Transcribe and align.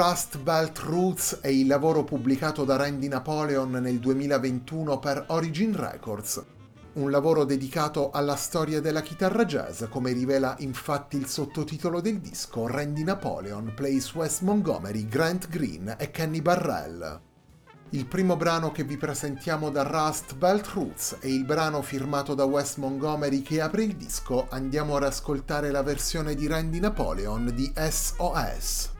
Rust 0.00 0.38
Belt 0.38 0.78
Roots 0.78 1.38
è 1.40 1.48
il 1.48 1.66
lavoro 1.66 2.04
pubblicato 2.04 2.64
da 2.64 2.76
Randy 2.76 3.08
Napoleon 3.08 3.68
nel 3.68 3.98
2021 3.98 5.00
per 5.00 5.24
Origin 5.30 5.74
Records, 5.74 6.40
un 6.92 7.10
lavoro 7.10 7.42
dedicato 7.42 8.12
alla 8.12 8.36
storia 8.36 8.80
della 8.80 9.02
chitarra 9.02 9.44
jazz, 9.44 9.82
come 9.90 10.12
rivela 10.12 10.54
infatti 10.60 11.16
il 11.16 11.26
sottotitolo 11.26 12.00
del 12.00 12.20
disco 12.20 12.68
Randy 12.68 13.02
Napoleon 13.02 13.72
Plays 13.74 14.14
Wes 14.14 14.38
Montgomery, 14.42 15.08
Grant 15.08 15.48
Green 15.48 15.92
e 15.98 16.12
Kenny 16.12 16.42
Barrell. 16.42 17.20
Il 17.90 18.06
primo 18.06 18.36
brano 18.36 18.70
che 18.70 18.84
vi 18.84 18.96
presentiamo 18.96 19.68
da 19.68 19.82
Rust 19.82 20.36
Belt 20.36 20.68
Roots 20.74 21.16
è 21.18 21.26
il 21.26 21.44
brano 21.44 21.82
firmato 21.82 22.36
da 22.36 22.44
Wes 22.44 22.76
Montgomery 22.76 23.42
che 23.42 23.60
apre 23.60 23.82
il 23.82 23.96
disco. 23.96 24.46
Andiamo 24.48 24.94
ad 24.94 25.02
ascoltare 25.02 25.72
la 25.72 25.82
versione 25.82 26.36
di 26.36 26.46
Randy 26.46 26.78
Napoleon 26.78 27.52
di 27.52 27.72
SOS. 27.74 28.94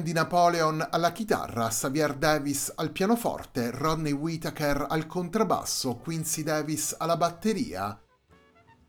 Randy 0.00 0.12
Napoleon 0.14 0.88
alla 0.88 1.12
chitarra, 1.12 1.68
Xavier 1.68 2.14
Davis 2.14 2.72
al 2.74 2.90
pianoforte, 2.90 3.70
Rodney 3.70 4.12
Whittaker 4.12 4.86
al 4.88 5.04
contrabbasso, 5.06 5.96
Quincy 5.96 6.42
Davis 6.42 6.94
alla 6.96 7.18
batteria. 7.18 8.00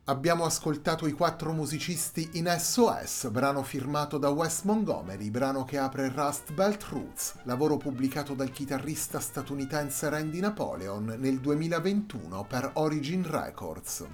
Abbiamo 0.05 0.45
ascoltato 0.45 1.07
i 1.07 1.11
quattro 1.11 1.51
musicisti 1.51 2.29
in 2.35 2.47
SOS, 2.57 3.27
brano 3.29 3.61
firmato 3.61 4.17
da 4.17 4.29
Wes 4.29 4.61
Montgomery, 4.61 5.29
brano 5.29 5.65
che 5.65 5.77
apre 5.77 6.07
Rust 6.15 6.53
Belt 6.53 6.81
Roots, 6.83 7.39
lavoro 7.43 7.75
pubblicato 7.75 8.33
dal 8.33 8.51
chitarrista 8.51 9.19
statunitense 9.19 10.07
Randy 10.07 10.39
Napoleon 10.39 11.15
nel 11.17 11.41
2021 11.41 12.45
per 12.45 12.71
Origin 12.75 13.29
Records. 13.29 14.05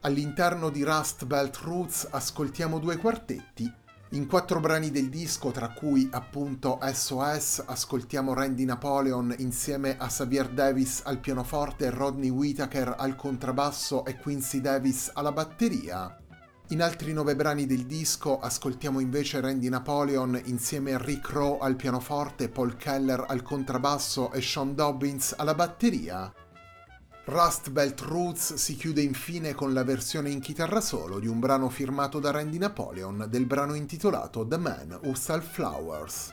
All'interno 0.00 0.68
di 0.70 0.82
Rust 0.82 1.26
Belt 1.26 1.58
Roots 1.58 2.08
ascoltiamo 2.10 2.80
due 2.80 2.96
quartetti, 2.96 3.70
in 4.12 4.26
quattro 4.26 4.58
brani 4.58 4.90
del 4.90 5.08
disco, 5.08 5.52
tra 5.52 5.68
cui 5.70 6.08
appunto 6.10 6.80
SOS, 6.82 7.62
ascoltiamo 7.64 8.34
Randy 8.34 8.64
Napoleon 8.64 9.32
insieme 9.38 9.96
a 9.96 10.06
Xavier 10.08 10.48
Davis 10.48 11.02
al 11.04 11.20
pianoforte, 11.20 11.90
Rodney 11.90 12.28
Whittaker 12.28 12.96
al 12.98 13.14
contrabbasso 13.14 14.04
e 14.04 14.16
Quincy 14.16 14.60
Davis 14.60 15.12
alla 15.14 15.30
batteria. 15.30 16.16
In 16.70 16.82
altri 16.82 17.12
nove 17.12 17.36
brani 17.36 17.66
del 17.66 17.86
disco 17.86 18.40
ascoltiamo 18.40 18.98
invece 18.98 19.40
Randy 19.40 19.68
Napoleon 19.68 20.40
insieme 20.44 20.94
a 20.94 20.98
Rick 20.98 21.30
Rowe 21.30 21.58
al 21.60 21.76
pianoforte, 21.76 22.48
Paul 22.48 22.76
Keller 22.76 23.24
al 23.28 23.42
contrabbasso 23.42 24.32
e 24.32 24.40
Sean 24.40 24.74
Dobbins 24.74 25.34
alla 25.36 25.54
batteria. 25.54 26.32
Rust 27.30 27.70
Belt 27.70 28.00
Roots 28.00 28.54
si 28.54 28.74
chiude 28.74 29.02
infine 29.02 29.54
con 29.54 29.72
la 29.72 29.84
versione 29.84 30.30
in 30.30 30.40
chitarra 30.40 30.80
solo 30.80 31.20
di 31.20 31.28
un 31.28 31.38
brano 31.38 31.68
firmato 31.68 32.18
da 32.18 32.32
Randy 32.32 32.58
Napoleon 32.58 33.26
del 33.28 33.46
brano 33.46 33.74
intitolato 33.74 34.44
The 34.44 34.56
Man 34.56 34.98
Who 35.00 35.14
Sell 35.14 35.40
Flowers. 35.40 36.32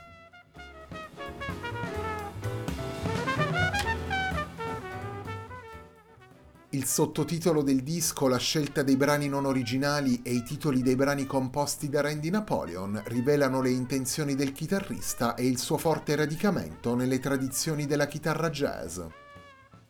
Il 6.72 6.86
sottotitolo 6.86 7.62
del 7.62 7.84
disco, 7.84 8.27
la 8.27 8.38
scelta 8.38 8.82
dei 8.82 8.98
brani 8.98 9.30
non 9.30 9.46
originali 9.46 10.24
e 10.24 10.34
i 10.34 10.42
titoli 10.42 10.82
dei 10.82 10.96
brani 10.96 11.27
composti 11.27 11.89
da 11.89 12.01
Randy 12.01 12.32
Napoleon 12.32 13.04
rivelano 13.06 13.62
le 13.62 13.70
intenzioni 13.70 14.34
del 14.34 14.51
chitarrista 14.51 15.36
e 15.36 15.46
il 15.46 15.60
suo 15.60 15.77
forte 15.77 16.16
radicamento 16.16 16.96
nelle 16.96 17.20
tradizioni 17.20 17.86
della 17.86 18.08
chitarra 18.08 18.50
jazz. 18.50 19.00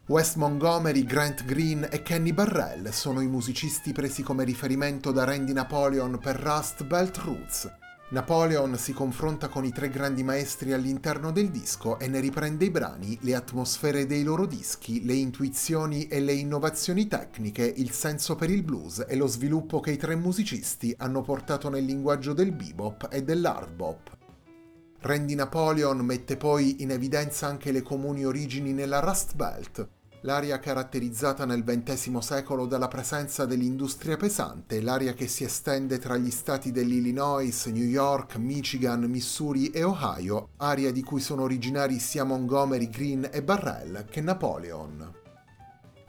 Wes 0.09 0.35
Montgomery, 0.35 1.03
Grant 1.03 1.43
Green 1.43 1.85
e 1.91 2.01
Kenny 2.01 2.31
Barrell 2.31 2.91
sono 2.91 3.19
i 3.19 3.27
musicisti 3.27 3.91
presi 3.91 4.23
come 4.23 4.45
riferimento 4.45 5.11
da 5.11 5.25
Randy 5.25 5.51
Napoleon 5.51 6.17
per 6.17 6.39
Rust 6.39 6.85
Belt 6.85 7.17
Roots. 7.17 7.69
Napoleon 8.11 8.77
si 8.77 8.93
confronta 8.93 9.49
con 9.49 9.65
i 9.65 9.73
tre 9.73 9.89
grandi 9.89 10.23
maestri 10.23 10.71
all'interno 10.71 11.33
del 11.33 11.49
disco 11.49 11.99
e 11.99 12.07
ne 12.07 12.21
riprende 12.21 12.63
i 12.63 12.69
brani, 12.69 13.17
le 13.23 13.35
atmosfere 13.35 14.05
dei 14.05 14.23
loro 14.23 14.45
dischi, 14.45 15.03
le 15.03 15.11
intuizioni 15.11 16.07
e 16.07 16.21
le 16.21 16.31
innovazioni 16.31 17.09
tecniche, 17.09 17.65
il 17.65 17.91
senso 17.91 18.35
per 18.35 18.49
il 18.49 18.63
blues 18.63 19.03
e 19.05 19.17
lo 19.17 19.27
sviluppo 19.27 19.81
che 19.81 19.91
i 19.91 19.97
tre 19.97 20.15
musicisti 20.15 20.95
hanno 20.99 21.21
portato 21.21 21.67
nel 21.67 21.83
linguaggio 21.83 22.31
del 22.31 22.53
bebop 22.53 23.09
e 23.11 23.23
dell'hard 23.23 23.73
bop. 23.73 24.17
Randy 24.99 25.35
Napoleon 25.35 25.97
mette 25.99 26.37
poi 26.37 26.81
in 26.81 26.91
evidenza 26.91 27.45
anche 27.45 27.73
le 27.73 27.81
comuni 27.81 28.25
origini 28.25 28.71
nella 28.71 28.99
Rust 28.99 29.35
Belt, 29.35 29.95
l'area 30.27 30.59
caratterizzata 30.59 31.45
nel 31.45 31.63
XX 31.63 32.17
secolo 32.17 32.65
dalla 32.65 32.89
presenza 32.89 33.45
dell'industria 33.45 34.17
pesante, 34.17 34.81
l'area 34.81 35.13
che 35.13 35.25
si 35.25 35.45
estende 35.45 35.99
tra 35.99 36.17
gli 36.17 36.31
stati 36.31 36.73
dell'Illinois, 36.73 37.67
New 37.67 37.85
York, 37.85 38.35
Michigan, 38.35 39.03
Missouri 39.03 39.69
e 39.69 39.83
Ohio, 39.83 40.49
area 40.57 40.91
di 40.91 41.01
cui 41.01 41.21
sono 41.21 41.43
originari 41.43 41.97
sia 41.99 42.25
Montgomery, 42.25 42.89
Green 42.89 43.29
e 43.31 43.41
Barrell 43.41 44.03
che 44.09 44.19
Napoleon. 44.19 45.13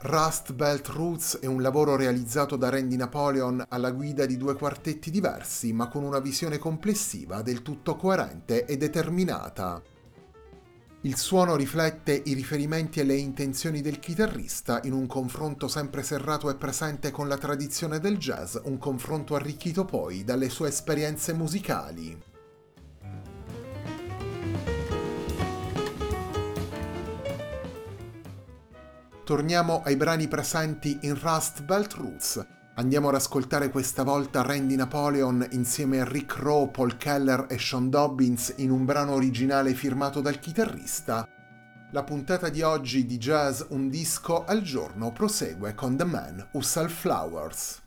Rust 0.01 0.51
Belt 0.51 0.87
Roots 0.87 1.39
è 1.39 1.45
un 1.45 1.61
lavoro 1.61 1.95
realizzato 1.95 2.57
da 2.57 2.67
Randy 2.67 2.97
Napoleon 2.97 3.63
alla 3.69 3.91
guida 3.91 4.25
di 4.25 4.35
due 4.35 4.55
quartetti 4.55 5.11
diversi, 5.11 5.71
ma 5.71 5.87
con 5.87 6.03
una 6.03 6.19
visione 6.19 6.57
complessiva 6.57 7.41
del 7.41 7.61
tutto 7.61 7.95
coerente 7.95 8.65
e 8.65 8.75
determinata. 8.75 9.81
Il 11.03 11.15
suono 11.15 11.55
riflette 11.55 12.11
i 12.25 12.33
riferimenti 12.33 12.99
e 12.99 13.05
le 13.05 13.15
intenzioni 13.15 13.79
del 13.79 13.99
chitarrista 13.99 14.81
in 14.83 14.91
un 14.91 15.07
confronto 15.07 15.69
sempre 15.69 16.03
serrato 16.03 16.49
e 16.49 16.55
presente 16.55 17.09
con 17.09 17.29
la 17.29 17.37
tradizione 17.37 17.99
del 17.99 18.17
jazz, 18.17 18.57
un 18.63 18.77
confronto 18.77 19.33
arricchito 19.33 19.85
poi 19.85 20.25
dalle 20.25 20.49
sue 20.49 20.67
esperienze 20.67 21.31
musicali. 21.31 22.21
Torniamo 29.23 29.81
ai 29.85 29.95
brani 29.95 30.27
presenti 30.27 30.97
in 31.03 31.17
Rust 31.17 31.63
Belt 31.63 31.93
Roots, 31.93 32.45
Andiamo 32.79 33.09
ad 33.09 33.15
ascoltare 33.15 33.71
questa 33.71 34.03
volta 34.03 34.41
Randy 34.41 34.75
Napoleon 34.75 35.45
insieme 35.51 35.99
a 35.99 36.05
Rick 36.05 36.37
Rowe, 36.37 36.69
Paul 36.71 36.95
Keller 36.95 37.47
e 37.49 37.57
Sean 37.57 37.89
Dobbins 37.89 38.53
in 38.59 38.71
un 38.71 38.85
brano 38.85 39.11
originale 39.15 39.73
firmato 39.73 40.21
dal 40.21 40.39
chitarrista. 40.39 41.27
La 41.91 42.03
puntata 42.05 42.47
di 42.47 42.61
oggi 42.61 43.05
di 43.05 43.17
Jazz 43.17 43.63
Un 43.71 43.89
disco 43.89 44.45
al 44.45 44.61
giorno 44.61 45.11
prosegue 45.11 45.75
con 45.75 45.97
The 45.97 46.05
Man 46.05 46.47
Who 46.53 46.61
Sell 46.61 46.87
Flowers. 46.87 47.81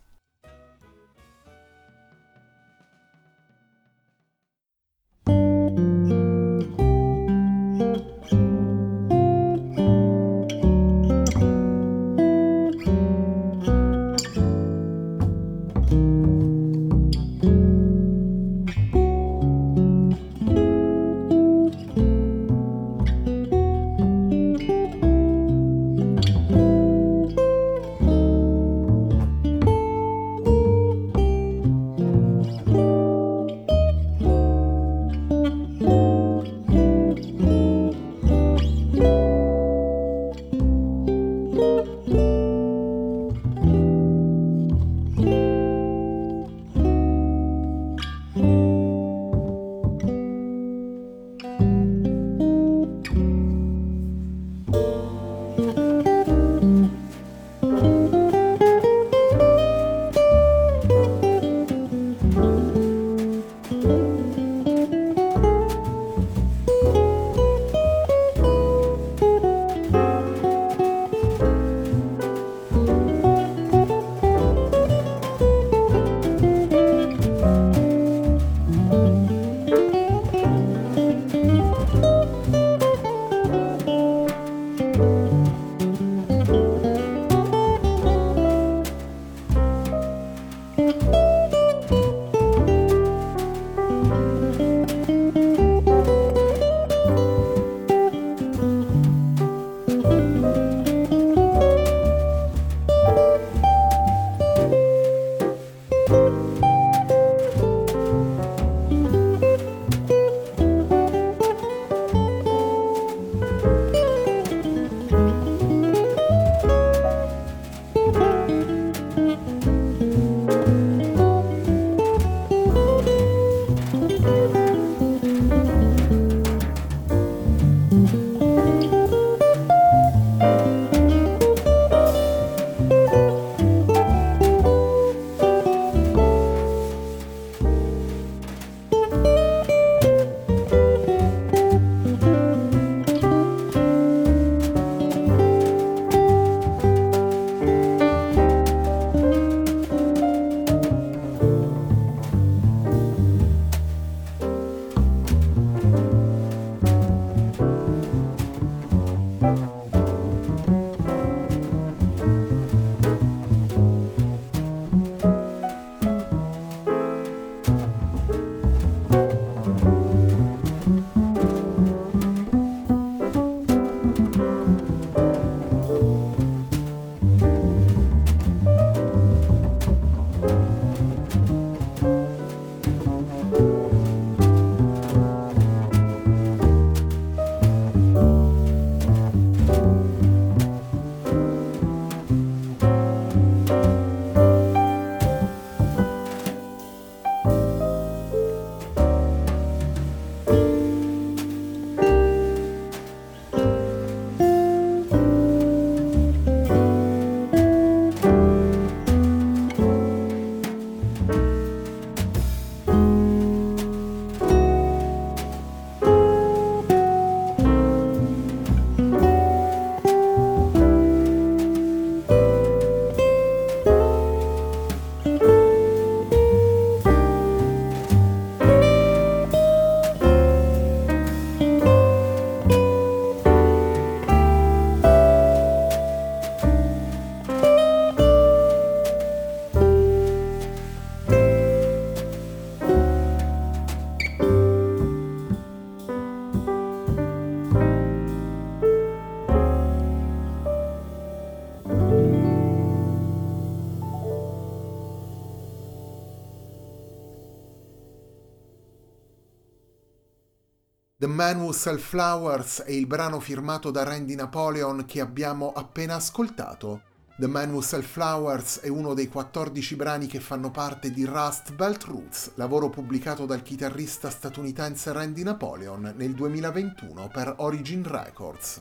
The 261.53 261.59
Man 261.59 261.67
Who 261.67 261.73
Sell 261.75 261.99
Flowers 261.99 262.81
è 262.81 262.93
il 262.93 263.07
brano 263.07 263.39
firmato 263.39 263.91
da 263.91 264.05
Randy 264.05 264.35
Napoleon 264.35 265.05
che 265.05 265.21
abbiamo 265.21 265.71
appena 265.75 266.15
ascoltato. 266.15 267.03
The 267.37 267.47
Man 267.47 267.73
Who 267.73 267.83
Sell 267.83 268.01
Flowers 268.01 268.79
è 268.79 268.89
uno 268.89 269.13
dei 269.13 269.29
14 269.29 269.95
brani 269.95 270.27
che 270.27 270.41
fanno 270.41 270.71
parte 270.71 271.11
di 271.11 271.27
Rust 271.27 271.75
Belt 271.75 272.05
Roots, 272.05 272.53
lavoro 272.55 272.89
pubblicato 272.89 273.45
dal 273.45 273.61
chitarrista 273.61 274.31
statunitense 274.31 275.13
Randy 275.13 275.43
Napoleon 275.43 276.15
nel 276.17 276.33
2021 276.33 277.29
per 277.29 277.53
Origin 277.59 278.03
Records. 278.03 278.81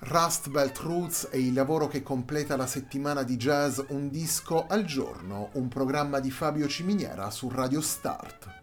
Rust 0.00 0.48
Belt 0.48 0.76
Roots 0.78 1.28
è 1.30 1.36
il 1.36 1.52
lavoro 1.52 1.86
che 1.86 2.02
completa 2.02 2.56
la 2.56 2.66
settimana 2.66 3.22
di 3.22 3.36
jazz 3.36 3.78
Un 3.90 4.08
disco 4.08 4.66
al 4.66 4.84
giorno, 4.84 5.50
un 5.52 5.68
programma 5.68 6.18
di 6.18 6.32
Fabio 6.32 6.66
Ciminiera 6.66 7.30
su 7.30 7.48
Radio 7.48 7.80
Start. 7.80 8.59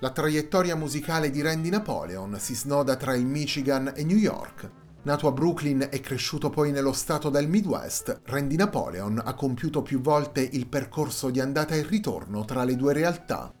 La 0.00 0.10
traiettoria 0.10 0.76
musicale 0.76 1.28
di 1.28 1.42
Randy 1.42 1.70
Napoleon 1.70 2.36
si 2.38 2.54
snoda 2.54 2.94
tra 2.94 3.16
il 3.16 3.26
Michigan 3.26 3.92
e 3.96 4.04
New 4.04 4.16
York. 4.16 4.70
Nato 5.02 5.26
a 5.26 5.32
Brooklyn 5.32 5.88
e 5.90 5.98
cresciuto 5.98 6.50
poi 6.50 6.70
nello 6.70 6.92
stato 6.92 7.30
del 7.30 7.48
Midwest, 7.48 8.20
Randy 8.26 8.54
Napoleon 8.54 9.20
ha 9.24 9.34
compiuto 9.34 9.82
più 9.82 10.00
volte 10.00 10.40
il 10.40 10.68
percorso 10.68 11.30
di 11.30 11.40
andata 11.40 11.74
e 11.74 11.82
ritorno 11.82 12.44
tra 12.44 12.62
le 12.62 12.76
due 12.76 12.92
realtà. 12.92 13.52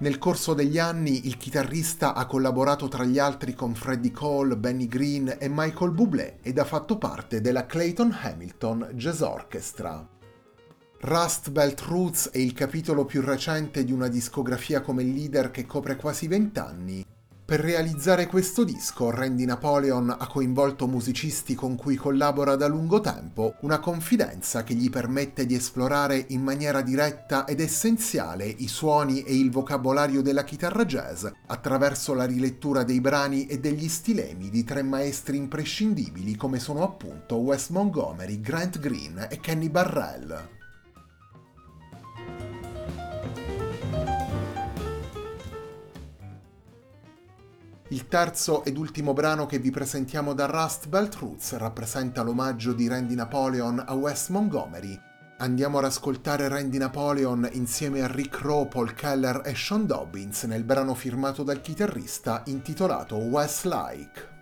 Nel 0.00 0.18
corso 0.18 0.52
degli 0.52 0.80
anni 0.80 1.28
il 1.28 1.36
chitarrista 1.36 2.12
ha 2.12 2.26
collaborato 2.26 2.88
tra 2.88 3.04
gli 3.04 3.20
altri 3.20 3.54
con 3.54 3.76
Freddie 3.76 4.10
Cole, 4.10 4.56
Benny 4.56 4.88
Green 4.88 5.36
e 5.38 5.48
Michael 5.48 5.92
Bublé 5.92 6.38
ed 6.42 6.58
ha 6.58 6.64
fatto 6.64 6.98
parte 6.98 7.40
della 7.40 7.66
Clayton 7.66 8.18
Hamilton 8.20 8.90
Jazz 8.94 9.20
Orchestra. 9.20 10.17
Rust 11.00 11.50
Belt 11.50 11.82
Roots 11.82 12.30
è 12.30 12.38
il 12.38 12.52
capitolo 12.52 13.04
più 13.04 13.20
recente 13.20 13.84
di 13.84 13.92
una 13.92 14.08
discografia 14.08 14.80
come 14.80 15.04
leader 15.04 15.52
che 15.52 15.64
copre 15.64 15.94
quasi 15.94 16.26
vent'anni. 16.26 17.06
Per 17.44 17.60
realizzare 17.60 18.26
questo 18.26 18.64
disco, 18.64 19.10
Randy 19.10 19.44
Napoleon 19.44 20.10
ha 20.10 20.26
coinvolto 20.26 20.88
musicisti 20.88 21.54
con 21.54 21.76
cui 21.76 21.94
collabora 21.94 22.56
da 22.56 22.66
lungo 22.66 23.00
tempo, 23.00 23.54
una 23.60 23.78
confidenza 23.78 24.64
che 24.64 24.74
gli 24.74 24.90
permette 24.90 25.46
di 25.46 25.54
esplorare 25.54 26.24
in 26.30 26.42
maniera 26.42 26.82
diretta 26.82 27.46
ed 27.46 27.60
essenziale 27.60 28.46
i 28.46 28.66
suoni 28.66 29.22
e 29.22 29.36
il 29.36 29.52
vocabolario 29.52 30.20
della 30.20 30.42
chitarra 30.42 30.84
jazz 30.84 31.24
attraverso 31.46 32.12
la 32.12 32.24
rilettura 32.24 32.82
dei 32.82 33.00
brani 33.00 33.46
e 33.46 33.60
degli 33.60 33.88
stilemi 33.88 34.50
di 34.50 34.64
tre 34.64 34.82
maestri 34.82 35.36
imprescindibili 35.36 36.34
come 36.34 36.58
sono 36.58 36.82
appunto 36.82 37.36
Wes 37.36 37.68
Montgomery, 37.68 38.40
Grant 38.40 38.80
Green 38.80 39.28
e 39.30 39.38
Kenny 39.38 39.68
Barrell. 39.70 40.56
Il 47.90 48.06
terzo 48.06 48.64
ed 48.64 48.76
ultimo 48.76 49.14
brano 49.14 49.46
che 49.46 49.58
vi 49.58 49.70
presentiamo 49.70 50.34
da 50.34 50.44
Rust 50.44 50.88
Belt 50.88 51.14
Roots 51.14 51.56
rappresenta 51.56 52.20
l'omaggio 52.22 52.74
di 52.74 52.86
Randy 52.86 53.14
Napoleon 53.14 53.82
a 53.86 53.94
Wes 53.94 54.28
Montgomery. 54.28 55.00
Andiamo 55.38 55.78
ad 55.78 55.84
ascoltare 55.84 56.48
Randy 56.48 56.76
Napoleon 56.76 57.48
insieme 57.52 58.02
a 58.02 58.06
Rick 58.06 58.40
Rowe, 58.40 58.68
Paul 58.68 58.92
Keller 58.92 59.40
e 59.42 59.54
Sean 59.54 59.86
Dobbins 59.86 60.42
nel 60.42 60.64
brano 60.64 60.92
firmato 60.92 61.42
dal 61.42 61.62
chitarrista 61.62 62.42
intitolato 62.46 63.16
Wes 63.16 63.64
Like. 63.64 64.37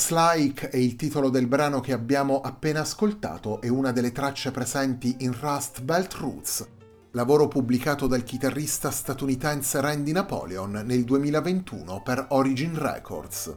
Westlake 0.00 0.70
è 0.70 0.78
il 0.78 0.96
titolo 0.96 1.28
del 1.28 1.46
brano 1.46 1.80
che 1.80 1.92
abbiamo 1.92 2.40
appena 2.40 2.80
ascoltato 2.80 3.60
e 3.60 3.68
una 3.68 3.92
delle 3.92 4.12
tracce 4.12 4.50
presenti 4.50 5.16
in 5.18 5.38
Rust 5.38 5.82
Belt 5.82 6.14
Roots, 6.14 6.66
lavoro 7.10 7.48
pubblicato 7.48 8.06
dal 8.06 8.22
chitarrista 8.22 8.90
statunitense 8.90 9.78
Randy 9.78 10.12
Napoleon 10.12 10.84
nel 10.86 11.04
2021 11.04 12.00
per 12.02 12.28
Origin 12.30 12.78
Records. 12.78 13.54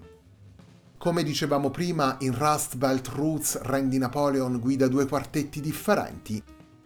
Come 0.97 1.23
dicevamo 1.23 1.69
prima, 1.69 2.17
in 2.19 2.38
Rust 2.38 2.75
Belt 2.75 3.08
Roots 3.08 3.62
Randy 3.62 3.97
Napoleon 3.97 4.60
guida 4.60 4.89
due 4.89 5.08
quartetti 5.08 5.62
differenti 5.62 6.43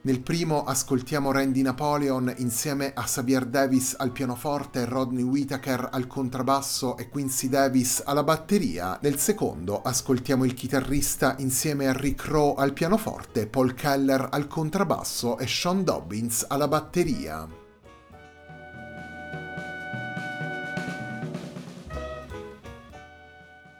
nel 0.07 0.21
primo 0.21 0.63
ascoltiamo 0.63 1.33
Randy 1.33 1.61
Napoleon 1.61 2.33
insieme 2.37 2.93
a 2.95 3.03
Xavier 3.03 3.45
Davis 3.45 3.93
al 3.97 4.13
pianoforte, 4.13 4.85
Rodney 4.85 5.21
Whittaker 5.21 5.89
al 5.91 6.07
contrabbasso 6.07 6.95
e 6.95 7.09
Quincy 7.09 7.49
Davis 7.49 8.01
alla 8.05 8.23
batteria. 8.23 8.97
Nel 9.01 9.19
secondo 9.19 9.81
ascoltiamo 9.81 10.45
il 10.45 10.53
chitarrista 10.53 11.35
insieme 11.39 11.89
a 11.89 11.91
Rick 11.91 12.23
Rowe 12.23 12.55
al 12.55 12.71
pianoforte, 12.71 13.47
Paul 13.47 13.73
Keller 13.73 14.29
al 14.31 14.47
contrabbasso 14.47 15.37
e 15.39 15.45
Sean 15.45 15.83
Dobbins 15.83 16.45
alla 16.47 16.69
batteria. 16.69 17.66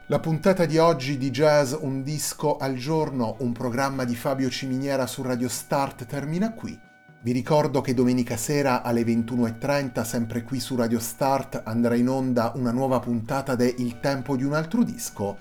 La 0.10 0.20
puntata 0.20 0.66
di 0.66 0.78
oggi 0.78 1.18
di 1.18 1.32
Jazz 1.32 1.74
Un 1.78 2.02
disco 2.02 2.56
al 2.56 2.76
giorno, 2.76 3.36
un 3.40 3.52
programma 3.52 4.06
di 4.06 4.16
Fabio 4.16 4.50
Ciminiera 4.50 5.06
su 5.06 5.22
Radio 5.22 5.50
Start 5.50 6.06
termina 6.06 6.54
qui. 6.54 6.80
Vi 7.22 7.32
ricordo 7.34 7.82
che 7.82 7.94
domenica 7.94 8.38
sera 8.38 8.84
alle 8.84 9.02
21.30, 9.02 10.04
sempre 10.04 10.44
qui 10.44 10.62
su 10.62 10.78
Radio 10.78 11.00
Start, 11.00 11.62
andrà 11.66 11.96
in 11.96 12.08
onda 12.08 12.54
una 12.56 12.72
nuova 12.72 13.02
puntata 13.02 13.56
de 13.56 13.76
Il 13.80 14.00
tempo 14.00 14.38
di 14.38 14.46
un 14.46 14.54
altro 14.54 14.82
disco. 14.84 15.40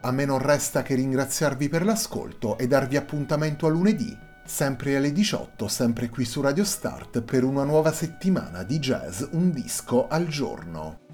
A 0.00 0.10
me 0.12 0.24
non 0.24 0.38
resta 0.38 0.80
che 0.80 0.94
ringraziarvi 0.94 1.68
per 1.68 1.84
l'ascolto 1.84 2.56
e 2.56 2.66
darvi 2.66 2.96
appuntamento 2.96 3.66
a 3.66 3.68
lunedì, 3.68 4.16
sempre 4.46 4.96
alle 4.96 5.12
18, 5.12 5.68
sempre 5.68 6.08
qui 6.08 6.24
su 6.24 6.40
Radio 6.40 6.64
Start, 6.64 7.20
per 7.20 7.44
una 7.44 7.64
nuova 7.64 7.92
settimana 7.92 8.62
di 8.62 8.78
Jazz 8.78 9.24
Un 9.32 9.50
disco 9.50 10.08
al 10.08 10.26
giorno. 10.26 11.04